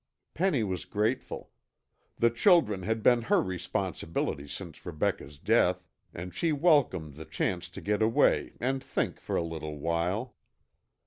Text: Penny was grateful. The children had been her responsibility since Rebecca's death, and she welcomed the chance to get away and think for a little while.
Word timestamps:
Penny 0.33 0.63
was 0.63 0.85
grateful. 0.85 1.51
The 2.17 2.31
children 2.31 2.81
had 2.81 3.03
been 3.03 3.21
her 3.21 3.39
responsibility 3.39 4.47
since 4.47 4.83
Rebecca's 4.83 5.37
death, 5.37 5.85
and 6.11 6.33
she 6.33 6.51
welcomed 6.51 7.13
the 7.13 7.25
chance 7.25 7.69
to 7.69 7.81
get 7.81 8.01
away 8.01 8.53
and 8.59 8.83
think 8.83 9.19
for 9.19 9.35
a 9.35 9.43
little 9.43 9.77
while. 9.77 10.35